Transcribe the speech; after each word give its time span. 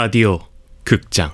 라디오 0.00 0.38
극장. 0.84 1.32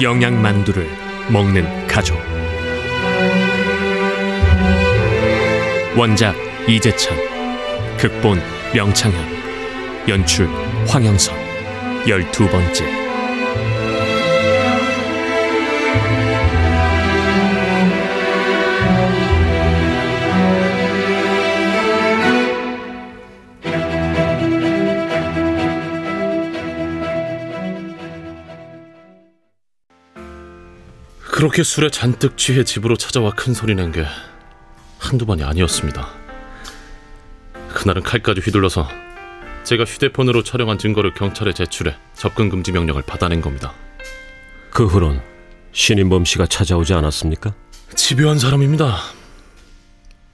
영양만두를 0.00 0.88
먹는 1.30 1.86
가족 1.86 2.31
원작 5.96 6.34
이재찬 6.68 7.16
극본 7.98 8.40
명창현 8.74 9.42
연출 10.08 10.48
황영선. 10.88 11.36
열두 12.08 12.48
번째. 12.48 12.84
그렇게 31.30 31.62
술에 31.62 31.90
잔뜩 31.90 32.36
취해 32.36 32.64
집으로 32.64 32.96
찾아와 32.96 33.32
큰 33.32 33.52
소리 33.54 33.74
낸 33.74 33.92
게 33.92 34.04
한두 35.02 35.26
번이 35.26 35.42
아니었습니다. 35.42 36.08
그날은 37.74 38.02
칼까지 38.02 38.40
휘둘러서 38.40 38.88
제가 39.64 39.84
휴대폰으로 39.84 40.42
촬영한 40.42 40.78
증거를 40.78 41.14
경찰에 41.14 41.52
제출해 41.52 41.96
접근 42.14 42.48
금지 42.48 42.72
명령을 42.72 43.02
받아낸 43.02 43.40
겁니다. 43.40 43.72
그 44.70 44.86
후론 44.86 45.20
신인범 45.72 46.24
씨가 46.24 46.46
찾아오지 46.46 46.94
않았습니까? 46.94 47.52
집요한 47.94 48.38
사람입니다. 48.38 48.96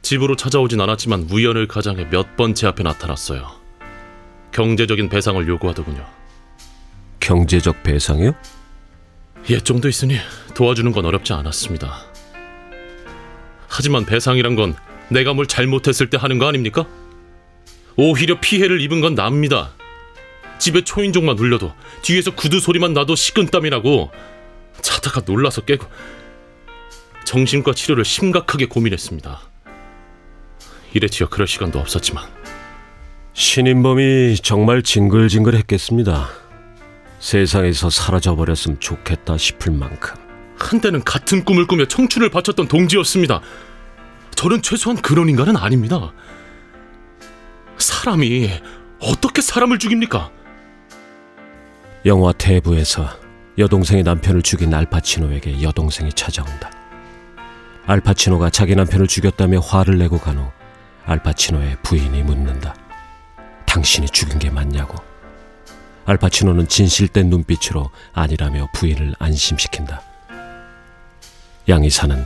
집으로 0.02 0.36
찾아오진 0.36 0.80
않았지만 0.80 1.28
우연을 1.30 1.66
가장해 1.66 2.08
몇 2.10 2.36
번 2.36 2.54
제 2.54 2.66
앞에 2.66 2.82
나타났어요. 2.82 3.50
경제적인 4.52 5.08
배상을 5.08 5.46
요구하더군요. 5.48 6.06
경제적 7.20 7.82
배상이요? 7.82 8.32
옛 9.50 9.64
정도 9.64 9.88
있으니 9.88 10.18
도와주는 10.54 10.92
건 10.92 11.04
어렵지 11.04 11.32
않았습니다. 11.32 12.04
하지만 13.68 14.04
배상이란 14.04 14.56
건 14.56 14.74
내가 15.08 15.34
뭘 15.34 15.46
잘못했을 15.46 16.10
때 16.10 16.16
하는 16.18 16.38
거 16.38 16.48
아닙니까? 16.48 16.86
오히려 17.96 18.40
피해를 18.40 18.80
입은 18.80 19.00
건 19.00 19.14
납니다. 19.14 19.72
집에 20.58 20.82
초인종만 20.82 21.38
울려도 21.38 21.72
뒤에서 22.02 22.34
구두 22.34 22.60
소리만 22.60 22.92
나도 22.92 23.14
식은땀이 23.14 23.70
나고 23.70 24.10
자다가 24.80 25.22
놀라서 25.24 25.62
깨고 25.62 25.86
정신과 27.24 27.74
치료를 27.74 28.04
심각하게 28.04 28.66
고민했습니다. 28.66 29.40
이래지어 30.94 31.28
그럴 31.28 31.46
시간도 31.46 31.78
없었지만 31.78 32.24
신인범이 33.34 34.36
정말 34.42 34.82
징글징글했겠습니다. 34.82 36.28
세상에서 37.20 37.90
사라져버렸으면 37.90 38.80
좋겠다 38.80 39.36
싶을 39.36 39.72
만큼. 39.72 40.16
한때는 40.58 41.04
같은 41.04 41.44
꿈을 41.44 41.66
꾸며 41.66 41.84
청춘을 41.84 42.30
바쳤던 42.30 42.68
동지였습니다. 42.68 43.40
저는 44.38 44.62
최소한 44.62 44.96
그런 45.02 45.28
인간은 45.28 45.56
아닙니다. 45.56 46.12
사람이 47.76 48.48
어떻게 49.00 49.42
사람을 49.42 49.80
죽입니까? 49.80 50.30
영화 52.06 52.30
대부에서 52.30 53.08
여동생의 53.58 54.04
남편을 54.04 54.42
죽인 54.42 54.72
알파치노에게 54.72 55.60
여동생이 55.60 56.12
찾아온다. 56.12 56.70
알파치노가 57.86 58.50
자기 58.50 58.76
남편을 58.76 59.08
죽였다며 59.08 59.58
화를 59.58 59.98
내고 59.98 60.20
간 60.20 60.38
후 60.38 60.48
알파치노의 61.04 61.78
부인이 61.82 62.22
묻는다. 62.22 62.76
당신이 63.66 64.08
죽인 64.10 64.38
게 64.38 64.50
맞냐고. 64.50 65.02
알파치노는 66.04 66.68
진실된 66.68 67.28
눈빛으로 67.28 67.90
아니라며 68.12 68.68
부인을 68.72 69.16
안심시킨다. 69.18 70.00
양이사는 71.68 72.24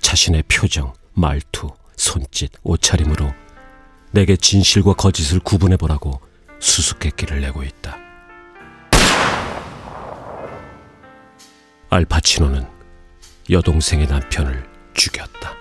자신의 0.00 0.42
표정, 0.48 0.92
말투, 1.14 1.70
손짓, 1.96 2.52
옷차림으로 2.62 3.32
내게 4.12 4.36
진실과 4.36 4.94
거짓을 4.94 5.40
구분해 5.40 5.76
보라고 5.76 6.20
수수께끼를 6.58 7.40
내고 7.40 7.62
있다. 7.62 7.98
알파치노는 11.90 12.66
여동생의 13.50 14.06
남편을 14.06 14.66
죽였다. 14.94 15.54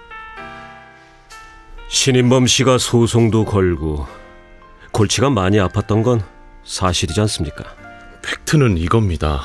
신인범 1.90 2.48
씨가 2.48 2.78
소송도 2.78 3.46
걸고 3.46 4.08
골치가 4.92 5.30
많이 5.30 5.58
아팠던 5.58 6.04
건 6.04 6.22
사실이지 6.64 7.20
않습니까? 7.22 7.66
팩트는 8.22 8.78
이겁니다. 8.78 9.42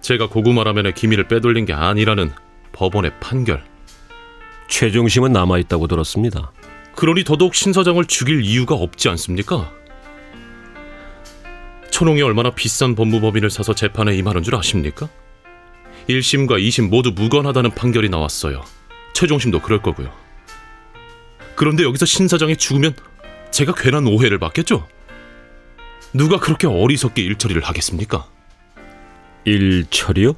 제가 0.00 0.28
고구마 0.28 0.64
라면의 0.64 0.94
기밀을 0.94 1.28
빼돌린 1.28 1.64
게 1.64 1.72
아니라는 1.72 2.32
법원의 2.72 3.20
판결. 3.20 3.64
최종심은 4.68 5.32
남아있다고 5.32 5.86
들었습니다. 5.86 6.52
그러니 6.94 7.24
더더욱 7.24 7.54
신 7.54 7.72
사장을 7.72 8.04
죽일 8.06 8.44
이유가 8.44 8.74
없지 8.74 9.08
않습니까? 9.10 9.72
초롱이 11.90 12.22
얼마나 12.22 12.50
비싼 12.50 12.94
법무법인을 12.94 13.50
사서 13.50 13.74
재판에 13.74 14.16
임하는 14.16 14.42
줄 14.42 14.56
아십니까? 14.56 15.08
1심과 16.08 16.60
2심 16.60 16.88
모두 16.88 17.12
무관하다는 17.12 17.70
판결이 17.72 18.08
나왔어요. 18.08 18.64
최종심도 19.14 19.60
그럴 19.60 19.80
거고요. 19.80 20.12
그런데 21.54 21.84
여기서 21.84 22.04
신 22.04 22.26
사장이 22.26 22.56
죽으면 22.56 22.94
제가 23.52 23.74
괜한 23.74 24.06
오해를 24.06 24.38
받겠죠? 24.38 24.86
누가 26.12 26.38
그렇게 26.38 26.66
어리석게 26.66 27.22
일처리를 27.22 27.62
하겠습니까? 27.62 28.26
일처리요? 29.44 30.34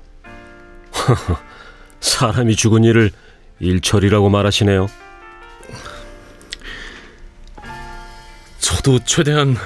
사람이 2.00 2.56
죽은 2.56 2.84
일을 2.84 3.10
일처리라고 3.60 4.28
말하시네요. 4.28 4.88
저도 8.58 8.98
최대한 9.04 9.56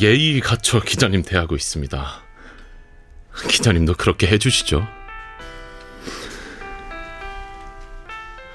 예의 0.00 0.40
갖춰 0.40 0.80
기자님 0.80 1.22
대하고 1.22 1.56
있습니다. 1.56 2.22
기자님도 3.48 3.94
그렇게 3.94 4.26
해주시죠. 4.26 4.86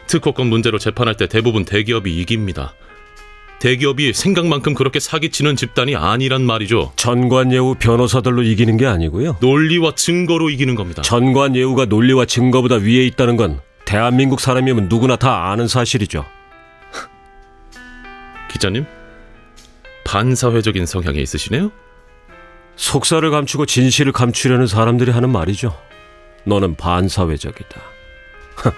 특허권 0.07 0.47
문제로 0.47 0.77
재판할 0.79 1.17
때 1.17 1.27
대부분 1.27 1.65
대기업이 1.65 2.15
이깁니다. 2.21 2.73
대기업이 3.59 4.13
생각만큼 4.13 4.73
그렇게 4.73 4.99
사기치는 4.99 5.55
집단이 5.55 5.95
아니란 5.95 6.43
말이죠. 6.43 6.93
전관예우 6.95 7.75
변호사들로 7.79 8.43
이기는 8.43 8.77
게 8.77 8.85
아니고요. 8.85 9.37
논리와 9.41 9.95
증거로 9.95 10.49
이기는 10.49 10.75
겁니다. 10.75 11.01
전관예우가 11.01 11.85
논리와 11.85 12.25
증거보다 12.25 12.75
위에 12.75 13.05
있다는 13.05 13.37
건 13.37 13.61
대한민국 13.85 14.39
사람이면 14.39 14.89
누구나 14.89 15.15
다 15.15 15.51
아는 15.51 15.67
사실이죠. 15.67 16.25
기자님, 18.51 18.85
반사회적인 20.05 20.85
성향이 20.85 21.21
있으시네요? 21.21 21.71
속사를 22.75 23.29
감추고 23.29 23.65
진실을 23.65 24.11
감추려는 24.11 24.67
사람들이 24.67 25.11
하는 25.11 25.29
말이죠. 25.29 25.79
너는 26.45 26.75
반사회적이다. 26.75 27.81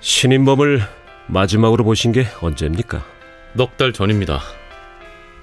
신인범을 0.00 0.82
마지막으로 1.26 1.84
보신 1.84 2.12
게 2.12 2.26
언제입니까? 2.40 3.04
넉 3.54 3.76
달 3.76 3.92
전입니다. 3.92 4.40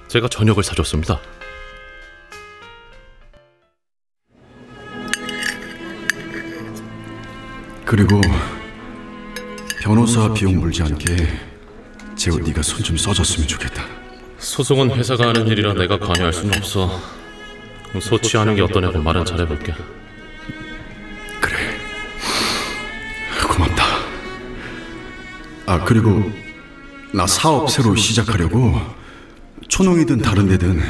제가 0.08 0.28
저녁을 0.28 0.62
사줬습니다. 0.62 1.18
그리고 7.92 8.22
변호사 9.82 10.32
비용 10.32 10.60
물지 10.60 10.82
않게 10.82 11.14
제우 12.16 12.38
네가 12.38 12.62
손 12.62 12.82
좀 12.82 12.96
써줬으면 12.96 13.46
좋겠다. 13.46 13.84
소송은 14.38 14.92
회사가 14.92 15.28
하는 15.28 15.46
일이라 15.46 15.74
내가 15.74 15.98
관여할 15.98 16.32
수는 16.32 16.56
없어. 16.56 16.98
소치하는 18.00 18.54
게 18.54 18.62
어떠냐고 18.62 18.98
말은 19.02 19.26
잘해볼게. 19.26 19.74
그래. 21.38 21.56
고맙다. 23.46 23.84
아 25.66 25.84
그리고 25.84 26.32
나 27.12 27.26
사업 27.26 27.70
새로 27.70 27.94
시작하려고 27.94 28.74
초농이든 29.68 30.22
다른 30.22 30.48
데든 30.48 30.80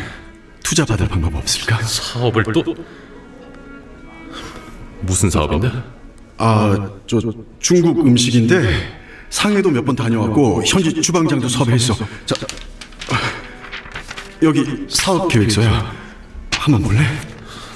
투자 0.62 0.84
받을 0.84 1.08
방법 1.08 1.34
없을까? 1.34 1.82
사업을 1.82 2.44
또 2.55 2.62
무슨 5.00 5.31
사업인데? 5.31 5.72
아, 6.44 6.91
저 7.06 7.21
중국 7.61 8.00
음식인데 8.05 9.00
상해도 9.31 9.71
몇 9.71 9.85
번 9.85 9.94
다녀왔고 9.97 10.62
현지 10.65 11.00
주방장도 11.00 11.49
섭외했어. 11.49 11.94
자, 12.27 12.35
아, 13.11 13.17
여기 14.43 14.65
사업 14.89 15.29
계획서야. 15.29 15.93
한번 16.53 16.83
볼래? 16.83 17.00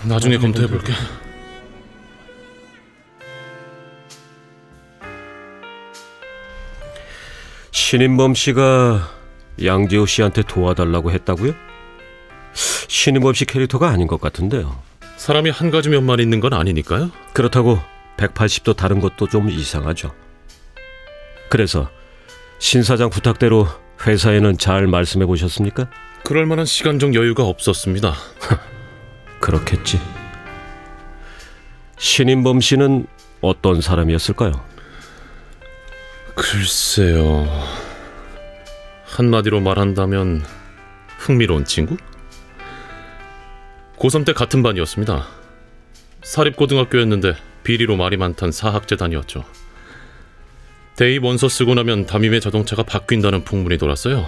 나중에 0.04 0.36
검토해 0.38 0.66
볼게. 0.66 0.92
신인범 7.70 8.34
씨가 8.34 9.10
양재호 9.64 10.06
씨한테 10.06 10.42
도와달라고 10.42 11.12
했다고요? 11.12 11.52
신인범 12.88 13.34
씨 13.34 13.44
캐릭터가 13.44 13.88
아닌 13.88 14.06
것 14.06 14.20
같은데요. 14.20 14.82
사람이 15.16 15.50
한 15.50 15.70
가지 15.70 15.88
면만 15.88 16.20
있는 16.20 16.40
건 16.40 16.52
아니니까요. 16.52 17.10
그렇다고 17.32 17.78
180도 18.16 18.76
다른 18.76 19.00
것도 19.00 19.28
좀 19.28 19.50
이상하죠. 19.50 20.14
그래서 21.48 21.90
신 22.58 22.82
사장 22.82 23.10
부탁대로 23.10 23.68
회사에는 24.06 24.58
잘 24.58 24.86
말씀해 24.86 25.26
보셨습니까? 25.26 25.88
그럴 26.24 26.46
만한 26.46 26.66
시간적 26.66 27.14
여유가 27.14 27.44
없었습니다. 27.44 28.14
그렇겠지. 29.40 30.00
신인범 31.98 32.60
씨는 32.60 33.06
어떤 33.40 33.80
사람이었을까요? 33.80 34.64
글쎄요. 36.34 37.46
한마디로 39.04 39.60
말한다면 39.60 40.44
흥미로운 41.18 41.64
친구? 41.64 41.96
고3 43.98 44.26
때 44.26 44.32
같은 44.32 44.62
반이었습니다. 44.62 45.26
사립고등학교였는데 46.22 47.34
비리로 47.66 47.96
말이 47.96 48.16
많던 48.16 48.52
사학재단이었죠. 48.52 49.44
대입 50.94 51.24
원서 51.24 51.48
쓰고 51.48 51.74
나면 51.74 52.06
담임의 52.06 52.40
자동차가 52.40 52.84
바뀐다는 52.84 53.42
풍문이 53.42 53.76
돌았어요. 53.76 54.24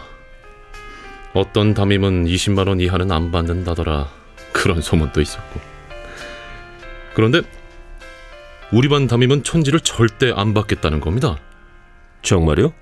어떤 1.35 1.73
담임은 1.73 2.25
20만 2.25 2.67
원 2.67 2.81
이하는 2.81 3.13
안 3.13 3.31
받는다더라. 3.31 4.09
그런 4.53 4.83
소문도 4.83 5.21
있었고. 5.21 5.61
그런데 7.15 7.43
우리 8.73 8.89
반 8.89 9.07
담임은 9.07 9.45
촌지를 9.45 9.81
절대 9.81 10.33
안 10.35 10.53
받겠다는 10.53 10.99
겁니다. 10.99 11.39
정말요? 12.23 12.75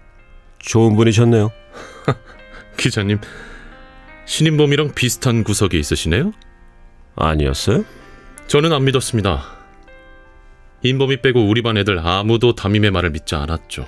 좋은 0.59 0.97
분이셨네요. 0.97 1.53
기자님, 2.79 3.19
신인범이랑 4.25 4.95
비슷한 4.95 5.45
구석이 5.45 5.79
있으시네요? 5.79 6.33
아니었어요? 7.15 7.85
저는 8.47 8.73
안 8.73 8.87
믿었습니다. 8.87 9.56
인범이 10.87 11.19
빼고 11.19 11.49
우리 11.49 11.63
반 11.63 11.77
애들 11.77 11.99
아무도 11.99 12.55
담임의 12.55 12.91
말을 12.91 13.11
믿지 13.11 13.35
않았죠. 13.35 13.87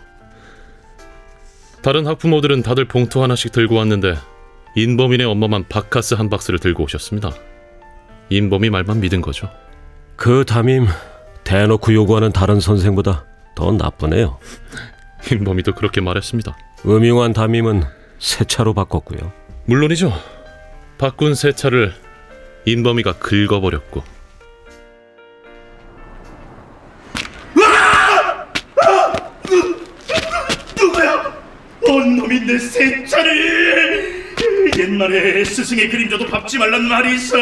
다른 1.82 2.06
학부모들은 2.06 2.62
다들 2.62 2.86
봉투 2.86 3.22
하나씩 3.22 3.52
들고 3.52 3.76
왔는데 3.76 4.16
인범이네 4.74 5.24
엄마만 5.24 5.66
바카스 5.68 6.14
한 6.14 6.28
박스를 6.28 6.58
들고 6.58 6.84
오셨습니다. 6.84 7.32
인범이 8.30 8.70
말만 8.70 9.00
믿은 9.00 9.20
거죠. 9.20 9.48
그 10.16 10.44
담임 10.44 10.86
대놓고 11.44 11.94
요구하는 11.94 12.32
다른 12.32 12.60
선생보다 12.60 13.24
더 13.54 13.72
나쁘네요. 13.72 14.38
인범이도 15.32 15.74
그렇게 15.74 16.00
말했습니다. 16.00 16.56
음흉한 16.84 17.32
담임은 17.32 17.84
새 18.18 18.44
차로 18.44 18.74
바꿨고요. 18.74 19.32
물론이죠. 19.66 20.12
바꾼 20.98 21.34
새 21.34 21.52
차를 21.52 21.94
인범이가 22.66 23.14
긁어버렸고 23.14 24.18
세차를 32.69 34.29
옛날에 34.79 35.44
스승의 35.44 35.88
그림자도 35.88 36.26
밟지 36.26 36.59
말란 36.59 36.85
말이 36.88 37.15
있어 37.17 37.37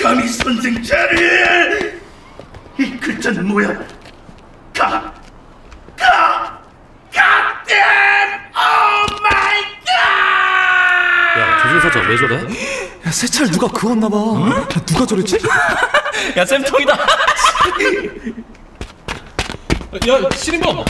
감히 0.00 0.28
선생 0.28 0.80
차를 0.82 2.00
이 2.78 2.90
글자는 2.98 3.46
뭐야 3.48 3.68
가 4.74 5.12
가! 5.98 6.60
goddamn 7.12 7.76
oh 8.52 8.58
my 9.22 9.62
god 9.84 11.38
야 11.38 11.58
조준사장 11.62 12.08
왜 12.10 12.16
저래? 12.18 12.36
야, 13.06 13.10
세차를 13.10 13.50
누가 13.50 13.66
그었나 13.68 14.08
봐. 14.08 14.16
야, 14.16 14.66
누가 14.84 15.06
저랬지? 15.06 15.38
야 16.36 16.44
쌤통이다 16.44 16.92
야 20.08 20.30
신인범! 20.34 20.84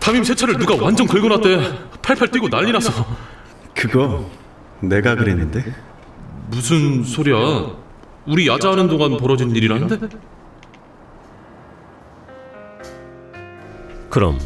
담임 0.00 0.24
새 0.24 0.34
차를 0.34 0.56
누가 0.58 0.74
완전 0.82 1.06
긁어놨대 1.06 1.93
팔팔 2.04 2.28
뛰고 2.28 2.48
난리 2.48 2.70
났어 2.72 2.92
그거 3.74 4.30
내가 4.80 5.14
그랬는데. 5.14 5.64
무슨 6.48 7.02
소리야 7.02 7.36
우리 8.26 8.46
야자하는 8.46 8.88
동안 8.88 9.16
벌어진 9.16 9.50
일이라는데? 9.50 9.98
그럼 14.10 14.38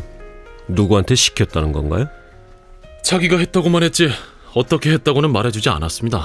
누구한테 0.69 1.14
시켰다는 1.14 1.72
건가요? 1.72 2.08
자기가 3.02 3.38
했다고만 3.38 3.82
했지 3.82 4.08
어떻게 4.55 4.93
했다고는 4.93 5.32
말해주지 5.32 5.69
않았습니다. 5.69 6.25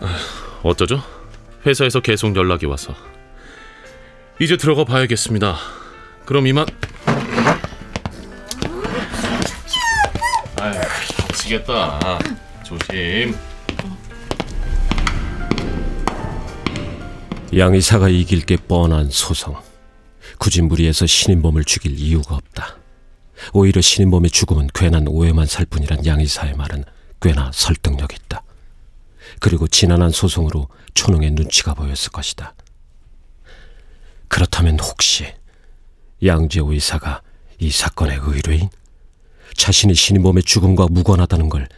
아, 0.00 0.16
어쩌죠? 0.62 1.02
회사에서 1.66 2.00
계속 2.00 2.34
연락이 2.36 2.66
와서 2.66 2.94
이제 4.40 4.56
들어가 4.56 4.84
봐야겠습니다. 4.84 5.56
그럼 6.24 6.46
이만. 6.46 6.66
미치겠다. 11.46 12.18
조심. 12.64 13.34
양이사가 17.56 18.08
이길 18.08 18.44
게 18.44 18.56
뻔한 18.56 19.08
소송. 19.10 19.56
굳이 20.38 20.62
무리해서 20.62 21.06
신인범을 21.06 21.64
죽일 21.64 21.98
이유가 21.98 22.34
없다. 22.34 22.76
오히려 23.52 23.80
신인범의 23.80 24.30
죽음은 24.30 24.68
괜한 24.74 25.06
오해만 25.08 25.46
살 25.46 25.64
뿐이란 25.66 26.04
양이사의 26.04 26.54
말은 26.54 26.84
꽤나 27.22 27.50
설득력 27.54 28.12
있다. 28.12 28.42
그리고 29.40 29.68
지난한 29.68 30.10
소송으로 30.10 30.68
초능의 30.94 31.32
눈치가 31.32 31.74
보였을 31.74 32.10
것이다. 32.10 32.54
그렇다면 34.28 34.78
혹시 34.80 35.32
양재호 36.24 36.72
이사가 36.72 37.22
이 37.58 37.70
사건의 37.70 38.18
의뢰인? 38.22 38.68
자신이 39.56 39.94
신인범의 39.94 40.42
죽음과 40.44 40.86
무관하다는 40.90 41.48
걸 41.48 41.68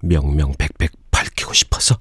명명백백 0.00 0.92
밝히고 1.10 1.52
싶어서? 1.52 1.98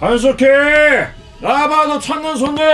한석희! 0.00 1.17
나봐 1.40 1.86
너 1.86 1.98
찾는 1.98 2.36
손님! 2.36 2.64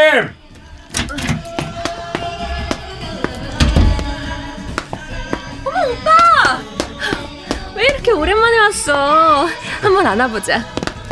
왜 7.75 7.85
이렇게 7.87 8.12
오랜만에 8.12 8.59
왔어? 8.59 9.47
한번 9.83 10.06
안아보자. 10.06 10.59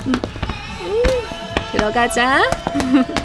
음, 0.06 0.12
음, 0.80 1.02
들어가자. 1.73 2.42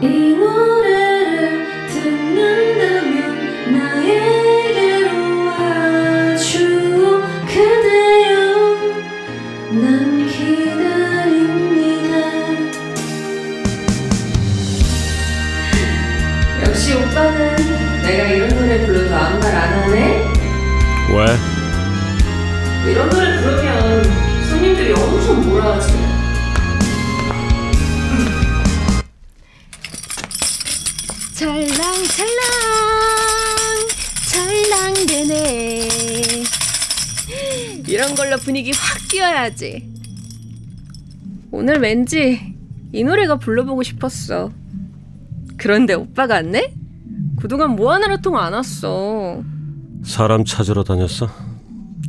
이노 0.00 0.87
이런 37.98 38.14
걸로 38.14 38.36
분위기 38.36 38.70
확 38.70 39.08
띄워야지. 39.08 39.92
오늘 41.50 41.80
왠지 41.80 42.54
이 42.92 43.02
노래가 43.02 43.40
불러보고 43.40 43.82
싶었어. 43.82 44.52
그런데 45.56 45.94
오빠가 45.94 46.36
안 46.36 46.52
내? 46.52 46.72
그동안 47.40 47.74
뭐 47.74 47.92
하느라 47.92 48.16
통 48.18 48.36
안 48.36 48.52
왔어. 48.52 49.42
사람 50.04 50.44
찾으러 50.44 50.84
다녔어? 50.84 51.28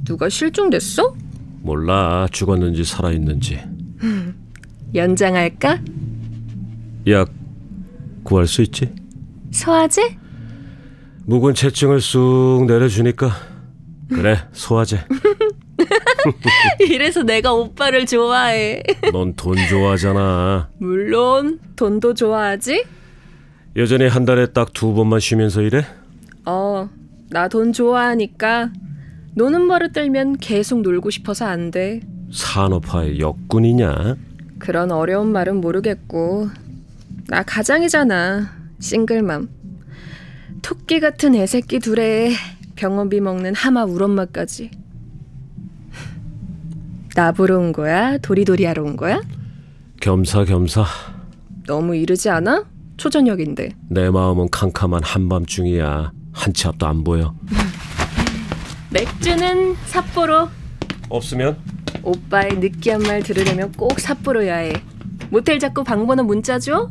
누가 0.05 0.29
실종됐어? 0.29 1.15
몰라 1.63 2.27
죽었는지 2.31 2.83
살아있는지 2.83 3.59
연장할까? 4.93 5.79
약 7.07 7.31
구할 8.23 8.45
수 8.45 8.61
있지? 8.61 8.93
소화제? 9.49 10.17
묵은 11.25 11.55
채증을 11.55 11.99
쑥 11.99 12.65
내려주니까 12.67 13.31
그래 14.09 14.37
소화제 14.51 14.99
이래서 16.79 17.23
내가 17.23 17.53
오빠를 17.53 18.05
좋아해. 18.05 18.83
넌 19.13 19.35
돈 19.35 19.55
좋아하잖아 19.69 20.69
물론 20.79 21.59
돈도 21.75 22.13
좋아하지? 22.13 22.83
여전히 23.75 24.07
한 24.07 24.25
달에 24.25 24.47
딱 24.47 24.69
두 24.73 24.93
번만 24.93 25.19
쉬면서 25.19 25.61
일해? 25.61 25.85
어, 26.45 26.89
나 27.29 27.47
돈 27.47 27.71
좋아하니까 27.73 28.71
노는 29.35 29.67
버릇 29.67 29.93
들면 29.93 30.37
계속 30.37 30.81
놀고 30.81 31.09
싶어서 31.11 31.45
안 31.45 31.71
돼. 31.71 32.01
산업화의 32.31 33.19
역군이냐? 33.19 34.15
그런 34.59 34.91
어려운 34.91 35.31
말은 35.31 35.61
모르겠고 35.61 36.49
나 37.27 37.43
가장이잖아. 37.43 38.49
싱글맘. 38.79 39.49
토끼 40.61 40.99
같은 40.99 41.35
애새끼 41.35 41.79
둘에 41.79 42.31
병원비 42.75 43.21
먹는 43.21 43.55
하마 43.55 43.85
울엄마까지. 43.85 44.71
나 47.19 47.33
보러 47.33 47.57
온 47.59 47.73
거야? 47.73 48.17
도리도리 48.19 48.63
하러 48.63 48.81
온 48.81 48.95
거야? 48.95 49.19
겸사겸사 49.99 50.85
너무 51.67 51.93
이르지 51.93 52.29
않아? 52.29 52.63
초저녁인데. 52.95 53.71
내 53.89 54.09
마음은 54.09 54.47
캄캄한 54.51 55.03
한밤중이야 55.03 56.13
한 56.31 56.53
치 56.53 56.67
앞도 56.69 56.87
안 56.87 57.03
보여 57.03 57.35
맥주는 58.91 59.75
삿포로. 59.87 60.47
없으면? 61.09 61.57
오빠의 62.03 62.53
느끼한 62.59 63.01
말 63.01 63.21
들으려면 63.21 63.73
꼭 63.73 63.99
삿포로야 63.99 64.55
해. 64.55 64.73
모텔 65.29 65.59
잡고 65.59 65.83
방 65.83 66.07
번호 66.07 66.23
문자 66.23 66.57
줘? 66.57 66.89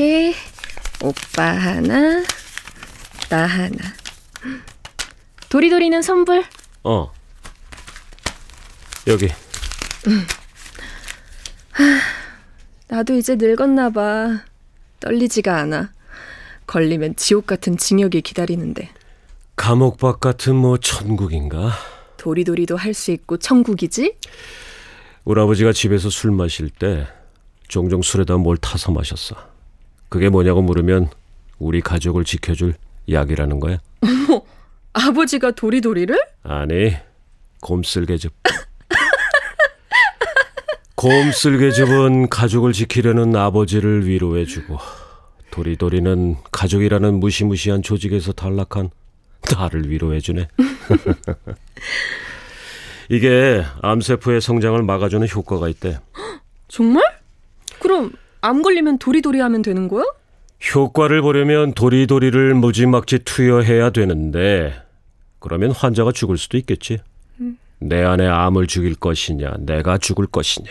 이좋게 0.00 0.34
오빠 1.02 1.42
하나, 1.52 2.24
나 3.28 3.46
하나. 3.46 3.76
도리도리는 5.50 6.00
선불. 6.00 6.42
어 6.84 7.12
여기 9.06 9.28
나도 12.88 13.14
이제 13.14 13.36
늙었나 13.36 13.90
봐. 13.90 14.40
떨리지가 15.00 15.58
않아. 15.58 15.92
걸리면 16.66 17.16
지옥 17.16 17.46
같은 17.46 17.76
징역이 17.76 18.22
기다리는데. 18.22 18.90
감옥 19.56 19.98
밖 19.98 20.20
같은 20.20 20.56
뭐 20.56 20.78
천국인가? 20.78 21.72
도리도리도 22.16 22.76
할 22.78 22.94
수 22.94 23.10
있고 23.10 23.36
천국이지? 23.36 24.16
우리 25.24 25.40
아버지가 25.42 25.72
집에서 25.74 26.08
술 26.08 26.30
마실 26.30 26.70
때 26.70 27.06
종종 27.68 28.00
술에다 28.00 28.38
뭘 28.38 28.56
타서 28.56 28.92
마셨어. 28.92 29.49
그게 30.10 30.28
뭐냐고 30.28 30.60
물으면 30.60 31.08
우리 31.58 31.80
가족을 31.80 32.24
지켜줄 32.24 32.74
약이라는 33.10 33.60
거야. 33.60 33.78
아버지가 34.92 35.52
도리도리를? 35.52 36.14
아니, 36.42 36.94
곰쓸개즙. 37.62 38.32
곰쓸개즙은 40.96 42.28
가족을 42.28 42.74
지키려는 42.74 43.34
아버지를 43.34 44.06
위로해주고 44.06 44.78
도리도리는 45.50 46.36
가족이라는 46.52 47.20
무시무시한 47.20 47.82
조직에서 47.82 48.32
탈락한 48.32 48.90
나를 49.56 49.88
위로해주네. 49.88 50.48
이게 53.08 53.64
암세포의 53.80 54.40
성장을 54.40 54.82
막아주는 54.82 55.26
효과가 55.28 55.68
있대. 55.68 55.98
정말? 56.68 57.02
그럼 57.80 58.12
암 58.40 58.62
걸리면 58.62 58.98
도리도리 58.98 59.40
하면 59.40 59.62
되는 59.62 59.88
거야? 59.88 60.04
효과를 60.74 61.22
보려면 61.22 61.72
도리도리를 61.72 62.54
무지막지 62.54 63.20
투여해야 63.20 63.90
되는데 63.90 64.74
그러면 65.38 65.72
환자가 65.72 66.12
죽을 66.12 66.36
수도 66.38 66.58
있겠지. 66.58 66.98
내 67.78 68.02
안에 68.04 68.26
암을 68.26 68.66
죽일 68.66 68.94
것이냐, 68.94 69.54
내가 69.60 69.96
죽을 69.96 70.26
것이냐. 70.26 70.70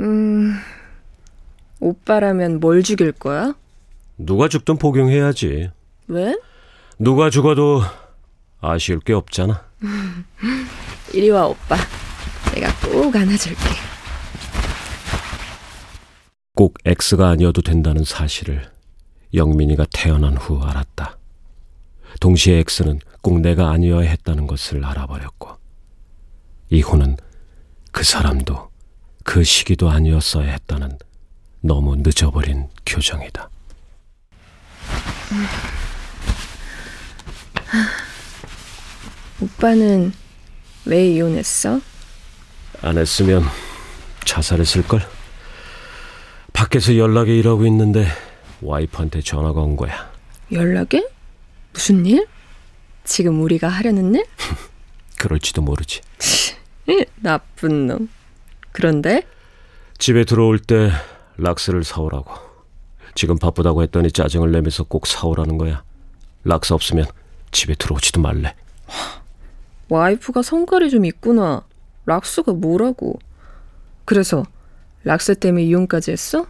음... 0.00 0.56
오빠라면 1.78 2.58
뭘 2.58 2.82
죽일 2.82 3.12
거야? 3.12 3.54
누가 4.18 4.48
죽든 4.48 4.76
복용해야지. 4.78 5.70
왜? 6.08 6.36
누가 6.98 7.30
죽어도 7.30 7.82
아쉬울 8.60 9.00
게 9.00 9.12
없잖아. 9.12 9.62
이리 11.14 11.30
와 11.30 11.46
오빠. 11.46 11.76
내가 12.54 12.72
꼭 12.80 13.14
안아줄게. 13.14 13.95
꼭 16.56 16.78
X가 16.86 17.28
아니어도 17.28 17.60
된다는 17.60 18.02
사실을 18.02 18.72
영민이가 19.34 19.84
태어난 19.92 20.38
후 20.38 20.58
알았다. 20.62 21.18
동시에 22.18 22.64
X는 22.66 23.00
꼭 23.20 23.40
내가 23.40 23.70
아니어야 23.72 24.08
했다는 24.08 24.46
것을 24.46 24.82
알아버렸고 24.82 25.50
이후는 26.70 27.18
그 27.92 28.02
사람도 28.02 28.70
그 29.22 29.44
시기도 29.44 29.90
아니었어야 29.90 30.50
했다는 30.50 30.98
너무 31.60 31.94
늦어버린 31.96 32.70
교정이다. 32.86 33.50
오빠는 39.42 40.10
왜 40.86 41.10
이혼했어? 41.10 41.82
안 42.80 42.96
했으면 42.96 43.44
자살했을걸? 44.24 45.15
밖에서 46.56 46.96
연락이 46.96 47.38
일하고 47.38 47.66
있는데 47.66 48.06
와이프한테 48.62 49.20
전화가 49.20 49.60
온 49.60 49.76
거야. 49.76 50.10
연락해? 50.50 51.06
무슨 51.74 52.06
일? 52.06 52.26
지금 53.04 53.42
우리가 53.42 53.68
하려는 53.68 54.14
일? 54.14 54.24
그럴지도 55.20 55.60
모르지. 55.60 56.00
나쁜 57.16 57.86
놈. 57.86 58.08
그런데 58.72 59.22
집에 59.98 60.24
들어올 60.24 60.58
때 60.58 60.90
락스를 61.36 61.84
사오라고. 61.84 62.32
지금 63.14 63.38
바쁘다고 63.38 63.82
했더니 63.82 64.10
짜증을 64.10 64.50
내면서 64.50 64.82
꼭 64.84 65.06
사오라는 65.06 65.58
거야. 65.58 65.82
락스 66.44 66.72
없으면 66.72 67.04
집에 67.50 67.74
들어오지도 67.74 68.22
말래. 68.22 68.54
와이프가 69.90 70.40
성깔이 70.40 70.88
좀 70.88 71.04
있구나. 71.04 71.66
락스가 72.06 72.52
뭐라고. 72.54 73.18
그래서 74.06 74.44
락스 75.06 75.36
때문에 75.36 75.62
이혼까지 75.66 76.10
했어? 76.10 76.46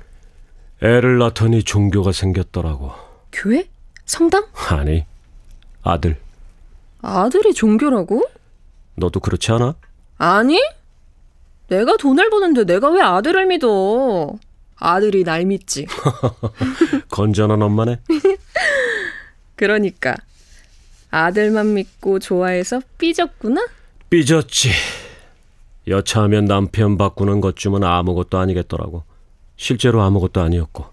애를 0.82 1.18
낳더니 1.18 1.62
종교가 1.62 2.12
생겼더라고. 2.12 2.90
교회? 3.30 3.68
성당? 4.06 4.46
아니, 4.70 5.04
아들. 5.82 6.16
아들이 7.02 7.52
종교라고? 7.52 8.24
너도 8.94 9.20
그렇지 9.20 9.52
않아? 9.52 9.74
아니? 10.16 10.58
내가 11.68 11.98
돈을 11.98 12.30
버는데 12.30 12.64
내가 12.64 12.88
왜 12.90 13.02
아들을 13.02 13.44
믿어? 13.44 14.38
아들이 14.76 15.22
날 15.22 15.44
믿지. 15.44 15.86
건전한 17.12 17.60
엄마네. 17.60 18.00
그러니까 19.54 20.16
아들만 21.10 21.74
믿고 21.74 22.20
좋아해서 22.20 22.80
삐졌구나? 22.96 23.66
삐졌지. 24.08 24.70
여차하면 25.88 26.46
남편 26.46 26.96
바꾸는 26.98 27.40
것쯤은 27.40 27.84
아무것도 27.84 28.38
아니겠더라고. 28.38 29.04
실제로 29.56 30.02
아무것도 30.02 30.40
아니었고. 30.40 30.84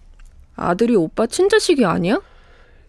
아들이 0.55 0.95
오빠 0.95 1.25
친자식이 1.25 1.83
아니야? 1.85 2.21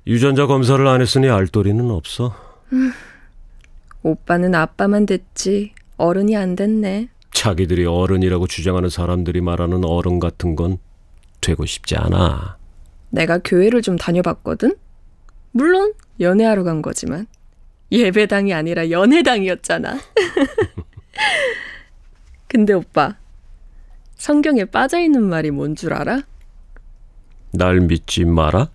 유전자 0.06 0.46
검사를 0.46 0.86
안 0.86 1.00
했으니 1.00 1.28
알도리는 1.28 1.90
없어. 1.90 2.34
오빠는 4.02 4.54
아빠만 4.54 5.06
됐지 5.06 5.72
어른이 5.96 6.36
안 6.36 6.56
됐네. 6.56 7.08
자기들이 7.32 7.86
어른이라고 7.86 8.46
주장하는 8.46 8.90
사람들이 8.90 9.40
말하는 9.40 9.84
어른 9.84 10.20
같은 10.20 10.56
건 10.56 10.78
되고 11.40 11.64
싶지 11.64 11.96
않아. 11.96 12.58
내가 13.10 13.38
교회를 13.38 13.80
좀 13.82 13.96
다녀봤거든? 13.96 14.76
물론 15.52 15.94
연애하러 16.20 16.64
간 16.64 16.82
거지만 16.82 17.26
예배당이 17.90 18.52
아니라 18.52 18.90
연애당이었잖아. 18.90 19.98
근데 22.54 22.72
오빠 22.72 23.16
성경에 24.14 24.64
빠져있는 24.64 25.24
말이 25.24 25.50
뭔 25.50 25.74
줄 25.74 25.92
알아? 25.92 26.22
날 27.52 27.80
믿지 27.80 28.24
마라? 28.24 28.68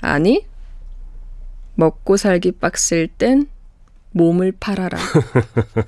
아니 0.00 0.46
먹고 1.74 2.16
살기 2.16 2.52
빡셀 2.52 3.08
땐 3.08 3.48
몸을 4.12 4.52
팔아라. 4.60 4.98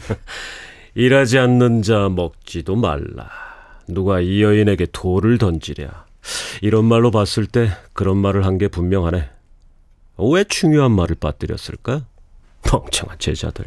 일하지 0.94 1.38
않는 1.38 1.82
자 1.82 2.08
먹지도 2.08 2.74
말라. 2.74 3.30
누가 3.86 4.18
이 4.20 4.42
여인에게 4.42 4.86
돌을 4.92 5.38
던지랴. 5.38 6.04
이런 6.62 6.84
말로 6.84 7.12
봤을 7.12 7.46
때 7.46 7.70
그런 7.92 8.16
말을 8.18 8.44
한 8.44 8.58
게 8.58 8.66
분명하네. 8.66 9.30
왜 10.18 10.44
중요한 10.44 10.90
말을 10.90 11.14
빠뜨렸을까? 11.20 12.04
멍청한 12.72 13.18
제자들. 13.20 13.66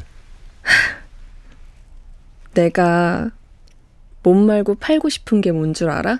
내가 2.53 3.31
몸 4.23 4.45
말고 4.45 4.75
팔고 4.75 5.09
싶은 5.09 5.41
게 5.41 5.51
뭔 5.51 5.73
줄 5.73 5.89
알아? 5.89 6.19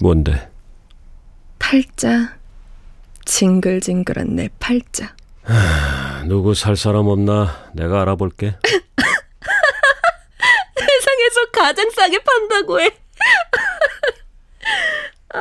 뭔데? 0.00 0.50
팔자. 1.58 2.36
징글징글한 3.24 4.34
내 4.36 4.48
팔자. 4.58 5.14
누구 6.26 6.54
살 6.54 6.76
사람 6.76 7.06
없나? 7.06 7.70
내가 7.74 8.02
알아볼게. 8.02 8.56
세상에서 10.76 11.50
가장 11.52 11.90
싸게 11.90 12.18
판다고 12.24 12.80
해. 12.80 12.90
아, 15.34 15.40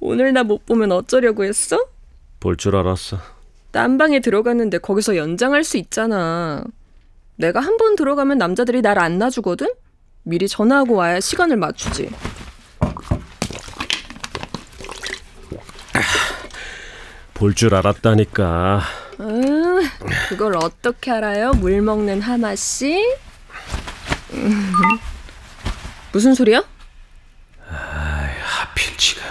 오늘 0.00 0.32
나 0.32 0.42
못 0.44 0.64
보면 0.66 0.92
어쩌려고 0.92 1.44
했어? 1.44 1.78
볼 2.40 2.56
줄 2.56 2.76
알았어. 2.76 3.18
딴 3.70 3.98
방에 3.98 4.20
들어갔는데 4.20 4.78
거기서 4.78 5.16
연장할 5.16 5.62
수 5.64 5.76
있잖아. 5.76 6.64
내가 7.38 7.60
한 7.60 7.76
번 7.76 7.94
들어가면 7.96 8.38
남자들이 8.38 8.82
날 8.82 8.98
안 8.98 9.18
놔주거든? 9.18 9.68
미리 10.24 10.48
전화하고 10.48 10.94
와야 10.94 11.20
시간을 11.20 11.56
맞추지. 11.56 12.10
볼 17.34 17.54
줄 17.54 17.74
알았다니까. 17.74 18.82
음, 19.20 19.80
그걸 20.28 20.56
어떻게 20.56 21.10
알아요? 21.10 21.52
물 21.52 21.80
먹는 21.82 22.20
하마 22.20 22.54
씨? 22.56 23.00
음, 24.32 24.72
무슨 26.12 26.34
소리야? 26.34 26.62
하필 27.64 28.96
지금. 28.96 29.22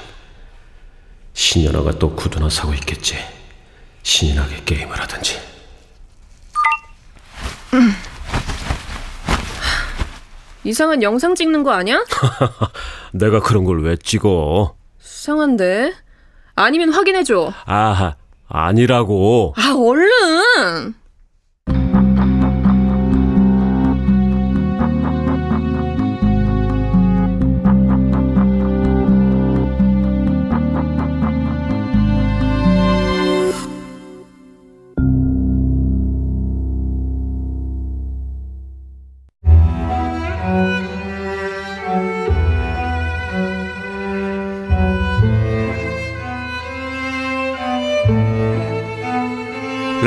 신연아가 1.34 1.92
또 2.00 2.16
구두나 2.16 2.50
사고 2.50 2.74
있겠지. 2.74 3.18
신이 4.04 4.36
나게 4.36 4.64
게임을 4.64 5.00
하든지. 5.02 5.40
이상한 10.64 11.02
영상 11.02 11.36
찍는 11.36 11.64
거 11.64 11.72
아니야? 11.72 12.04
내가 13.14 13.40
그런 13.40 13.64
걸 13.64 13.80
왜 13.82 13.96
찍어? 13.96 14.76
수상한데. 15.00 15.94
아니면 16.56 16.92
확인해 16.92 17.24
줘. 17.24 17.54
아하, 17.66 18.16
아니라고. 18.50 19.54
아, 19.58 19.74
얼른! 19.78 20.37